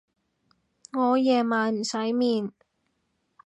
[0.93, 2.51] 我夜晚唔使面